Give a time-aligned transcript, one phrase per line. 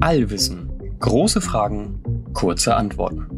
[0.00, 0.96] Allwissen.
[0.98, 3.28] Große Fragen, kurze Antworten.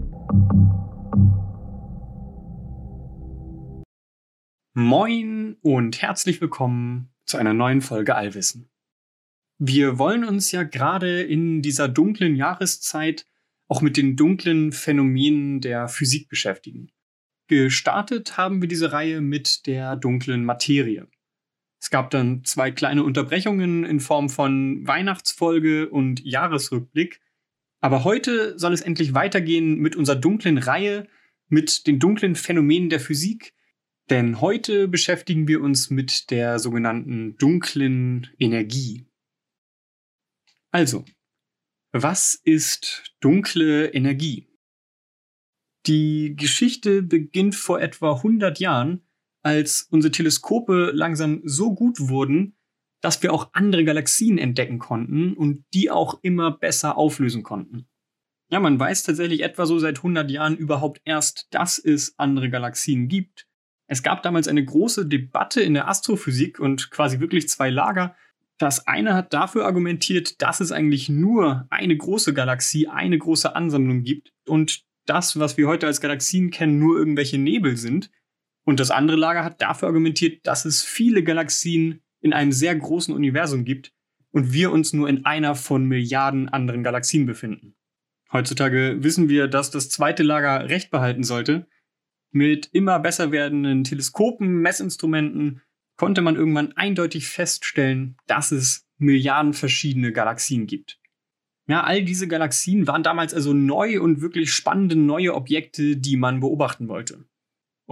[4.75, 8.71] Moin und herzlich willkommen zu einer neuen Folge Allwissen.
[9.59, 13.27] Wir wollen uns ja gerade in dieser dunklen Jahreszeit
[13.69, 16.91] auch mit den dunklen Phänomenen der Physik beschäftigen.
[17.49, 21.07] Gestartet haben wir diese Reihe mit der dunklen Materie.
[21.83, 27.21] Es gab dann zwei kleine Unterbrechungen in Form von Weihnachtsfolge und Jahresrückblick.
[27.81, 31.09] Aber heute soll es endlich weitergehen mit unserer dunklen Reihe,
[31.49, 33.53] mit den dunklen Phänomenen der Physik.
[34.11, 39.05] Denn heute beschäftigen wir uns mit der sogenannten dunklen Energie.
[40.71, 41.05] Also,
[41.91, 44.47] was ist dunkle Energie?
[45.87, 49.03] Die Geschichte beginnt vor etwa 100 Jahren
[49.43, 52.57] als unsere Teleskope langsam so gut wurden,
[53.01, 57.89] dass wir auch andere Galaxien entdecken konnten und die auch immer besser auflösen konnten.
[58.51, 63.09] Ja, man weiß tatsächlich etwa so seit 100 Jahren überhaupt erst, dass es andere Galaxien
[63.09, 63.47] gibt.
[63.87, 68.15] Es gab damals eine große Debatte in der Astrophysik und quasi wirklich zwei Lager.
[68.59, 74.03] Das eine hat dafür argumentiert, dass es eigentlich nur eine große Galaxie, eine große Ansammlung
[74.03, 78.11] gibt und das, was wir heute als Galaxien kennen, nur irgendwelche Nebel sind.
[78.65, 83.15] Und das andere Lager hat dafür argumentiert, dass es viele Galaxien in einem sehr großen
[83.15, 83.93] Universum gibt
[84.31, 87.75] und wir uns nur in einer von Milliarden anderen Galaxien befinden.
[88.33, 91.67] Heutzutage wissen wir, dass das zweite Lager recht behalten sollte.
[92.31, 95.61] Mit immer besser werdenden Teleskopen, Messinstrumenten
[95.97, 100.99] konnte man irgendwann eindeutig feststellen, dass es Milliarden verschiedene Galaxien gibt.
[101.69, 106.41] Ja, all diese Galaxien waren damals also neu und wirklich spannende neue Objekte, die man
[106.41, 107.25] beobachten wollte.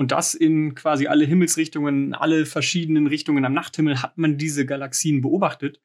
[0.00, 5.20] Und das in quasi alle Himmelsrichtungen, alle verschiedenen Richtungen am Nachthimmel hat man diese Galaxien
[5.20, 5.82] beobachtet.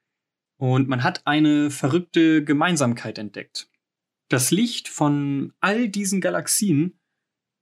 [0.57, 3.69] Und man hat eine verrückte Gemeinsamkeit entdeckt.
[4.29, 6.97] Das Licht von all diesen Galaxien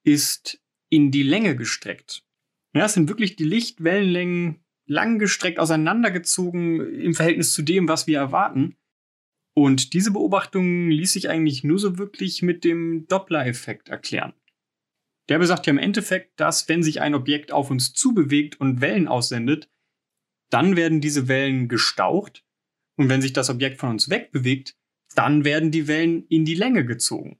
[0.03, 0.61] ist
[0.91, 2.23] in die Länge gestreckt.
[2.75, 8.75] Ja, es sind wirklich die Lichtwellenlängen langgestreckt auseinandergezogen im Verhältnis zu dem, was wir erwarten.
[9.55, 14.35] Und diese Beobachtung ließ sich eigentlich nur so wirklich mit dem Doppler-Effekt erklären.
[15.29, 19.07] Der besagt ja im Endeffekt, dass wenn sich ein Objekt auf uns zubewegt und Wellen
[19.07, 19.69] aussendet,
[20.49, 22.45] dann werden diese Wellen gestaucht
[22.97, 24.77] und wenn sich das Objekt von uns wegbewegt,
[25.15, 27.39] dann werden die Wellen in die Länge gezogen.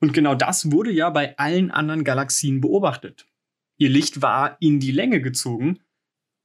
[0.00, 3.26] Und genau das wurde ja bei allen anderen Galaxien beobachtet.
[3.78, 5.80] Ihr Licht war in die Länge gezogen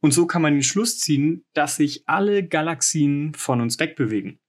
[0.01, 4.40] und so kann man den Schluss ziehen, dass sich alle Galaxien von uns wegbewegen.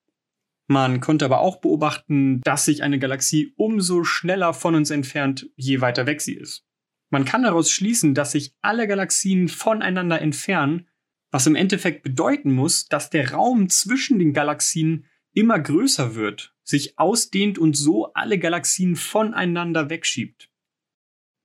[0.67, 5.81] Man konnte aber auch beobachten, dass sich eine Galaxie umso schneller von uns entfernt, je
[5.81, 6.65] weiter weg sie ist.
[7.11, 10.89] Man kann daraus schließen, dass sich alle Galaxien voneinander entfernen,
[11.31, 16.99] was im Endeffekt bedeuten muss, dass der Raum zwischen den Galaxien immer größer wird, sich
[16.99, 20.49] ausdehnt und so alle Galaxien voneinander wegschiebt.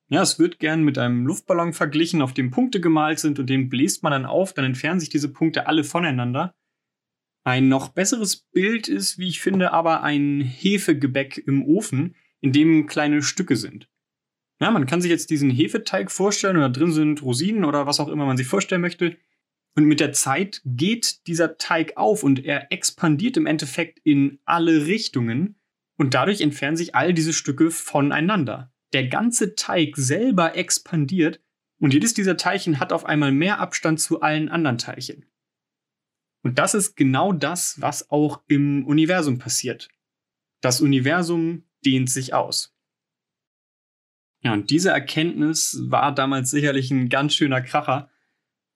[0.09, 3.69] Ja, es wird gern mit einem Luftballon verglichen, auf dem Punkte gemalt sind und den
[3.69, 6.55] bläst man dann auf, dann entfernen sich diese Punkte alle voneinander.
[7.49, 12.85] Ein noch besseres Bild ist, wie ich finde, aber ein Hefegebäck im Ofen, in dem
[12.85, 13.89] kleine Stücke sind.
[14.61, 18.07] Ja, man kann sich jetzt diesen Hefeteig vorstellen da drin sind Rosinen oder was auch
[18.07, 19.17] immer man sich vorstellen möchte.
[19.75, 24.85] Und mit der Zeit geht dieser Teig auf und er expandiert im Endeffekt in alle
[24.85, 25.55] Richtungen
[25.97, 28.71] und dadurch entfernen sich all diese Stücke voneinander.
[28.93, 31.41] Der ganze Teig selber expandiert
[31.79, 35.25] und jedes dieser Teilchen hat auf einmal mehr Abstand zu allen anderen Teilchen.
[36.41, 39.89] Und das ist genau das, was auch im Universum passiert.
[40.61, 42.75] Das Universum dehnt sich aus.
[44.41, 48.09] Ja, und diese Erkenntnis war damals sicherlich ein ganz schöner Kracher.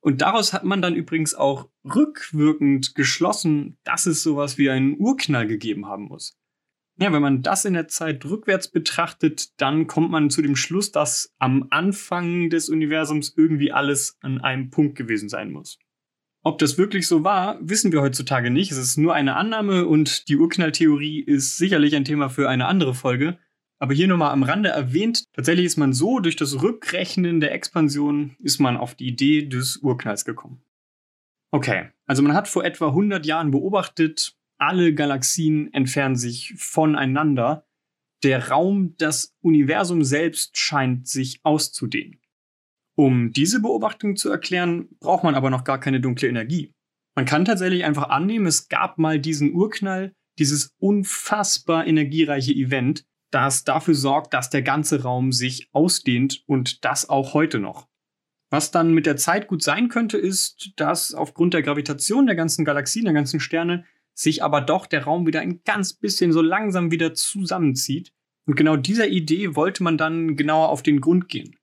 [0.02, 5.48] Und daraus hat man dann übrigens auch rückwirkend geschlossen, dass es sowas wie einen Urknall
[5.48, 6.38] gegeben haben muss.
[6.98, 10.92] Ja, wenn man das in der Zeit rückwärts betrachtet, dann kommt man zu dem Schluss,
[10.92, 15.80] dass am Anfang des Universums irgendwie alles an einem Punkt gewesen sein muss.
[16.46, 18.72] Ob das wirklich so war, wissen wir heutzutage nicht.
[18.72, 22.94] Es ist nur eine Annahme und die Urknalltheorie ist sicherlich ein Thema für eine andere
[22.94, 23.38] Folge.
[23.80, 28.36] Aber hier nochmal am Rande erwähnt, tatsächlich ist man so, durch das Rückrechnen der Expansion
[28.40, 30.62] ist man auf die Idee des Urknalls gekommen.
[31.52, 37.68] Okay, also man hat vor etwa 100 Jahren beobachtet, alle Galaxien entfernen sich voneinander.
[38.24, 42.20] Der Raum, das Universum selbst scheint sich auszudehnen.
[42.96, 46.72] Um diese Beobachtung zu erklären, braucht man aber noch gar keine dunkle Energie.
[47.16, 53.64] Man kann tatsächlich einfach annehmen, es gab mal diesen Urknall, dieses unfassbar energiereiche Event, das
[53.64, 57.88] dafür sorgt, dass der ganze Raum sich ausdehnt und das auch heute noch.
[58.52, 62.66] Was dann mit der Zeit gut sein könnte, ist, dass aufgrund der Gravitation der ganzen
[62.66, 66.92] Galaxien, der ganzen Sterne, sich aber doch der Raum wieder ein ganz bisschen so langsam
[66.92, 68.14] wieder zusammenzieht.
[68.46, 71.56] Und genau dieser Idee wollte man dann genauer auf den Grund gehen.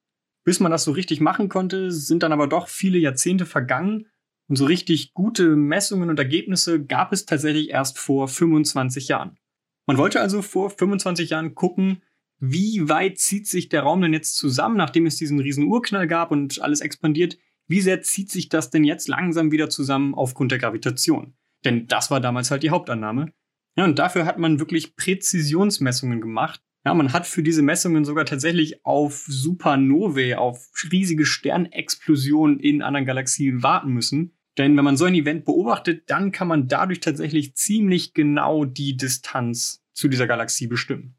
[0.44, 4.06] Bis man das so richtig machen konnte, sind dann aber doch viele Jahrzehnte vergangen
[4.48, 9.38] und so richtig gute Messungen und Ergebnisse gab es tatsächlich erst vor 25 Jahren.
[9.86, 12.02] Man wollte also vor 25 Jahren gucken,
[12.38, 16.30] wie weit zieht sich der Raum denn jetzt zusammen, nachdem es diesen riesen Urknall gab
[16.30, 17.38] und alles expandiert?
[17.68, 21.34] Wie sehr zieht sich das denn jetzt langsam wieder zusammen aufgrund der Gravitation?
[21.64, 23.32] Denn das war damals halt die Hauptannahme.
[23.76, 26.60] Ja, und dafür hat man wirklich Präzisionsmessungen gemacht.
[26.84, 33.04] Ja, man hat für diese Messungen sogar tatsächlich auf Supernovae, auf riesige Sternexplosionen in anderen
[33.04, 34.36] Galaxien warten müssen.
[34.56, 38.96] Denn wenn man so ein Event beobachtet, dann kann man dadurch tatsächlich ziemlich genau die
[38.96, 41.16] Distanz zu dieser Galaxie bestimmen.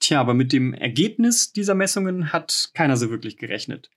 [0.00, 3.90] Tja, aber mit dem Ergebnis dieser Messungen hat keiner so wirklich gerechnet.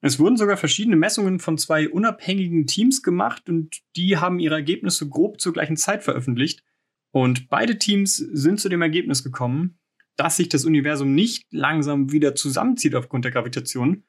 [0.00, 5.08] Es wurden sogar verschiedene Messungen von zwei unabhängigen Teams gemacht und die haben ihre Ergebnisse
[5.08, 6.64] grob zur gleichen Zeit veröffentlicht.
[7.12, 9.78] Und beide Teams sind zu dem Ergebnis gekommen,
[10.16, 14.04] dass sich das Universum nicht langsam wieder zusammenzieht aufgrund der Gravitation.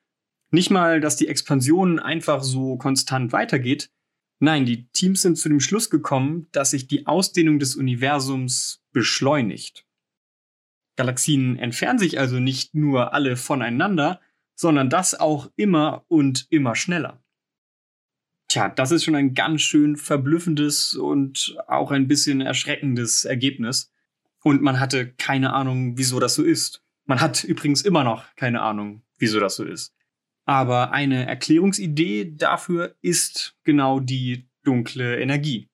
[0.51, 3.89] Nicht mal, dass die Expansion einfach so konstant weitergeht.
[4.39, 9.85] Nein, die Teams sind zu dem Schluss gekommen, dass sich die Ausdehnung des Universums beschleunigt.
[10.97, 14.19] Galaxien entfernen sich also nicht nur alle voneinander,
[14.55, 17.20] sondern das auch immer und immer schneller.
[18.51, 23.93] Tja, das ist schon ein ganz schön verblüffendes und auch ein bisschen erschreckendes Ergebnis.
[24.43, 26.83] Und man hatte keine Ahnung, wieso das so ist.
[27.05, 29.93] Man hat übrigens immer noch keine Ahnung, wieso das so ist.
[30.43, 35.69] Aber eine Erklärungsidee dafür ist genau die dunkle Energie.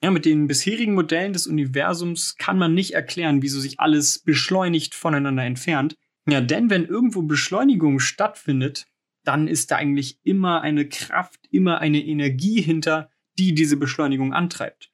[0.00, 4.94] Ja, mit den bisherigen Modellen des Universums kann man nicht erklären, wieso sich alles beschleunigt
[4.94, 5.96] voneinander entfernt.
[6.28, 8.86] Ja, denn wenn irgendwo Beschleunigung stattfindet,
[9.30, 14.90] dann ist da eigentlich immer eine Kraft, immer eine Energie hinter, die diese Beschleunigung antreibt.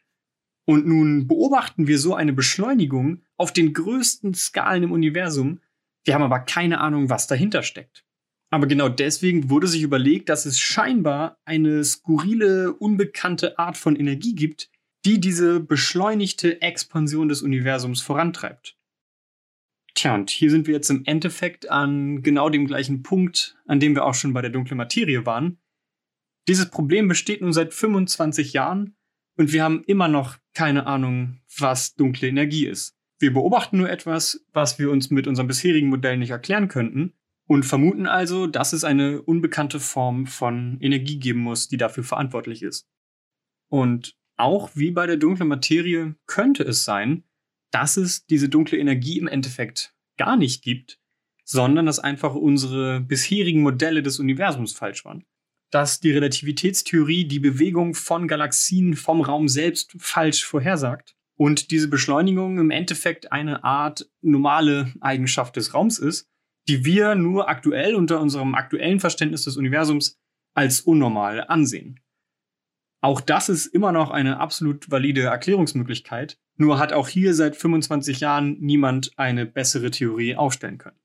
[0.67, 5.63] Und nun beobachten wir so eine Beschleunigung auf den größten Skalen im Universum.
[6.05, 8.05] Wir haben aber keine Ahnung, was dahinter steckt.
[8.51, 14.35] Aber genau deswegen wurde sich überlegt, dass es scheinbar eine skurrile, unbekannte Art von Energie
[14.35, 14.69] gibt,
[15.07, 18.77] die diese beschleunigte Expansion des Universums vorantreibt.
[19.97, 23.95] Tja, und hier sind wir jetzt im Endeffekt an genau dem gleichen Punkt, an dem
[23.95, 25.59] wir auch schon bei der dunklen Materie waren.
[26.49, 28.95] Dieses Problem besteht nun seit 25 Jahren
[29.39, 32.95] und wir haben immer noch keine Ahnung, was dunkle Energie ist.
[33.19, 37.15] Wir beobachten nur etwas, was wir uns mit unserem bisherigen Modell nicht erklären könnten
[37.47, 42.63] und vermuten also, dass es eine unbekannte Form von Energie geben muss, die dafür verantwortlich
[42.63, 42.87] ist.
[43.69, 47.25] Und auch wie bei der dunklen Materie könnte es sein,
[47.71, 50.99] dass es diese dunkle Energie im Endeffekt gar nicht gibt,
[51.45, 55.25] sondern dass einfach unsere bisherigen Modelle des Universums falsch waren.
[55.71, 62.59] Dass die Relativitätstheorie die Bewegung von Galaxien vom Raum selbst falsch vorhersagt und diese Beschleunigung
[62.59, 66.29] im Endeffekt eine Art normale Eigenschaft des Raums ist,
[66.69, 70.19] die wir nur aktuell unter unserem aktuellen Verständnis des Universums
[70.55, 72.01] als unnormal ansehen.
[73.01, 78.21] Auch das ist immer noch eine absolut valide Erklärungsmöglichkeit, nur hat auch hier seit 25
[78.21, 80.99] Jahren niemand eine bessere Theorie aufstellen können.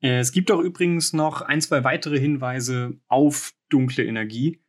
[0.00, 4.60] Äh, es gibt auch übrigens noch ein, zwei weitere Hinweise auf dunkle Energie.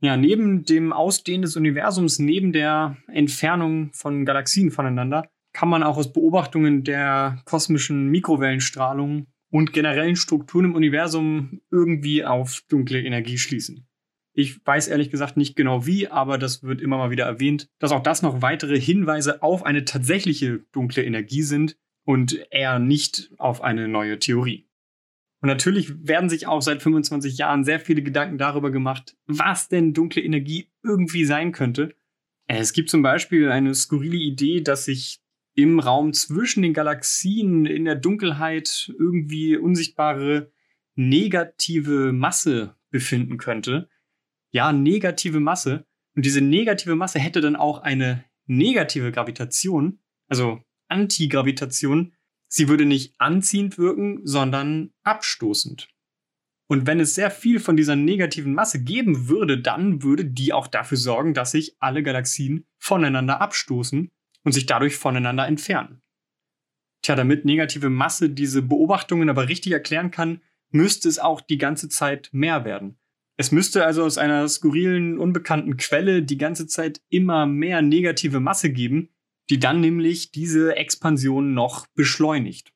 [0.00, 5.96] Ja, neben dem Ausdehnen des Universums, neben der Entfernung von Galaxien voneinander, kann man auch
[5.96, 13.86] aus Beobachtungen der kosmischen Mikrowellenstrahlung und generellen Strukturen im Universum irgendwie auf dunkle Energie schließen.
[14.36, 17.92] Ich weiß ehrlich gesagt nicht genau wie, aber das wird immer mal wieder erwähnt, dass
[17.92, 23.62] auch das noch weitere Hinweise auf eine tatsächliche dunkle Energie sind und eher nicht auf
[23.62, 24.68] eine neue Theorie.
[25.40, 29.92] Und natürlich werden sich auch seit 25 Jahren sehr viele Gedanken darüber gemacht, was denn
[29.92, 31.94] dunkle Energie irgendwie sein könnte.
[32.46, 35.20] Es gibt zum Beispiel eine skurrile Idee, dass sich
[35.54, 40.50] im Raum zwischen den Galaxien in der Dunkelheit irgendwie unsichtbare
[40.96, 43.88] negative Masse befinden könnte,
[44.54, 45.84] ja, negative Masse.
[46.14, 52.14] Und diese negative Masse hätte dann auch eine negative Gravitation, also Antigravitation.
[52.46, 55.88] Sie würde nicht anziehend wirken, sondern abstoßend.
[56.68, 60.68] Und wenn es sehr viel von dieser negativen Masse geben würde, dann würde die auch
[60.68, 64.12] dafür sorgen, dass sich alle Galaxien voneinander abstoßen
[64.44, 66.00] und sich dadurch voneinander entfernen.
[67.02, 71.88] Tja, damit negative Masse diese Beobachtungen aber richtig erklären kann, müsste es auch die ganze
[71.88, 72.98] Zeit mehr werden.
[73.36, 78.70] Es müsste also aus einer skurrilen, unbekannten Quelle die ganze Zeit immer mehr negative Masse
[78.70, 79.10] geben,
[79.50, 82.72] die dann nämlich diese Expansion noch beschleunigt.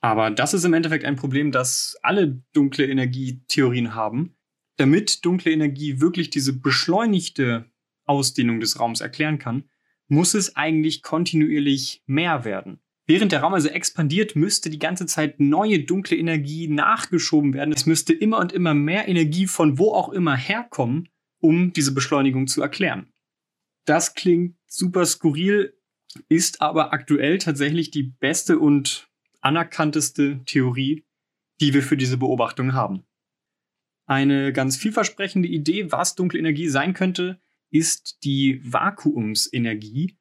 [0.00, 4.36] Aber das ist im Endeffekt ein Problem, das alle dunkle Energietheorien haben.
[4.76, 7.64] Damit dunkle Energie wirklich diese beschleunigte
[8.04, 9.68] Ausdehnung des Raums erklären kann,
[10.06, 12.80] muss es eigentlich kontinuierlich mehr werden.
[13.08, 17.72] Während der Raum also expandiert, müsste die ganze Zeit neue dunkle Energie nachgeschoben werden.
[17.72, 21.08] Es müsste immer und immer mehr Energie von wo auch immer herkommen,
[21.40, 23.10] um diese Beschleunigung zu erklären.
[23.86, 25.74] Das klingt super skurril,
[26.28, 29.08] ist aber aktuell tatsächlich die beste und
[29.40, 31.06] anerkannteste Theorie,
[31.62, 33.04] die wir für diese Beobachtung haben.
[34.04, 40.17] Eine ganz vielversprechende Idee, was dunkle Energie sein könnte, ist die Vakuumsenergie.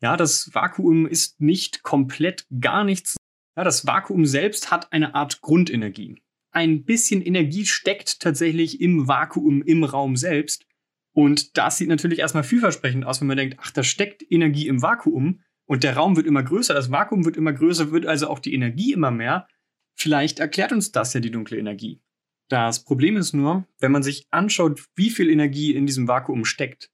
[0.00, 3.16] Ja, das Vakuum ist nicht komplett gar nichts.
[3.56, 6.22] Ja, das Vakuum selbst hat eine Art Grundenergie.
[6.52, 10.64] Ein bisschen Energie steckt tatsächlich im Vakuum im Raum selbst.
[11.12, 14.82] Und das sieht natürlich erstmal vielversprechend aus, wenn man denkt, ach, da steckt Energie im
[14.82, 18.38] Vakuum und der Raum wird immer größer, das Vakuum wird immer größer, wird also auch
[18.38, 19.48] die Energie immer mehr.
[19.96, 22.00] Vielleicht erklärt uns das ja die dunkle Energie.
[22.48, 26.90] Das Problem ist nur, wenn man sich anschaut, wie viel Energie in diesem Vakuum steckt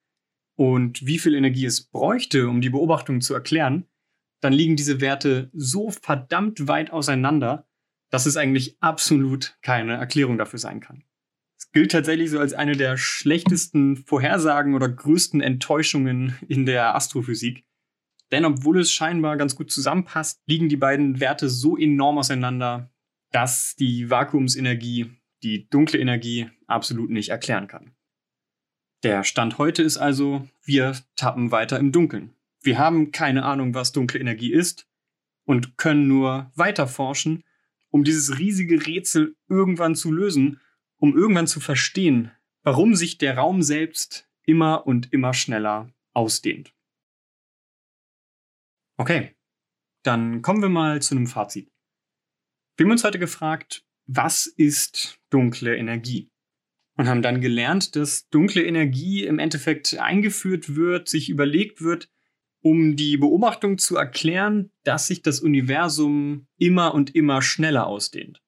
[0.56, 3.86] und wie viel Energie es bräuchte, um die Beobachtung zu erklären,
[4.40, 7.66] dann liegen diese Werte so verdammt weit auseinander,
[8.10, 11.04] dass es eigentlich absolut keine Erklärung dafür sein kann.
[11.58, 17.64] Es gilt tatsächlich so als eine der schlechtesten Vorhersagen oder größten Enttäuschungen in der Astrophysik.
[18.30, 22.92] Denn obwohl es scheinbar ganz gut zusammenpasst, liegen die beiden Werte so enorm auseinander,
[23.32, 25.10] dass die Vakuumsenergie
[25.42, 27.94] die dunkle Energie absolut nicht erklären kann.
[29.04, 32.34] Der Stand heute ist also, wir tappen weiter im Dunkeln.
[32.62, 34.88] Wir haben keine Ahnung, was dunkle Energie ist
[35.44, 37.44] und können nur weiter forschen,
[37.90, 40.58] um dieses riesige Rätsel irgendwann zu lösen,
[40.96, 42.30] um irgendwann zu verstehen,
[42.62, 46.74] warum sich der Raum selbst immer und immer schneller ausdehnt.
[48.96, 49.36] Okay,
[50.02, 51.70] dann kommen wir mal zu einem Fazit.
[52.78, 56.30] Wir haben uns heute gefragt, was ist dunkle Energie?
[56.96, 62.08] Und haben dann gelernt, dass dunkle Energie im Endeffekt eingeführt wird, sich überlegt wird,
[62.60, 68.42] um die Beobachtung zu erklären, dass sich das Universum immer und immer schneller ausdehnt.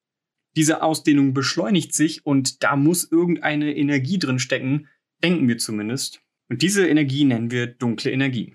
[0.57, 4.89] Diese Ausdehnung beschleunigt sich und da muss irgendeine Energie drin stecken,
[5.23, 6.23] denken wir zumindest.
[6.49, 8.55] Und diese Energie nennen wir dunkle Energie.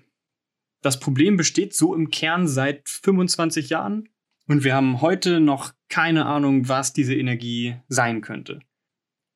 [0.80, 4.08] Das Problem besteht so im Kern seit 25 Jahren
[4.48, 8.60] und wir haben heute noch keine Ahnung, was diese Energie sein könnte.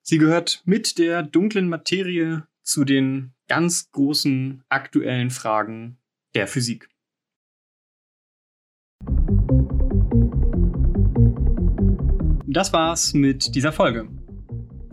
[0.09, 5.99] Sie gehört mit der dunklen Materie zu den ganz großen aktuellen Fragen
[6.37, 6.89] der Physik.
[12.47, 14.09] Das war's mit dieser Folge.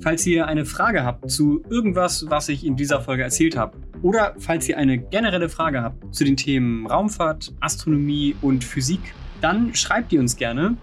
[0.01, 4.33] Falls ihr eine Frage habt zu irgendwas, was ich in dieser Folge erzählt habe, oder
[4.39, 10.11] falls ihr eine generelle Frage habt zu den Themen Raumfahrt, Astronomie und Physik, dann schreibt
[10.11, 10.75] die uns gerne.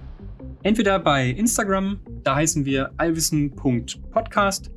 [0.63, 4.71] Entweder bei Instagram, da heißen wir allwissen.podcast,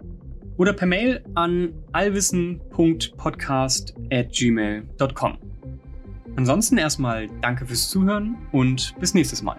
[0.57, 5.38] oder per Mail an allwissen.podcast at gmail.com.
[6.35, 9.57] Ansonsten erstmal danke fürs Zuhören und bis nächstes Mal.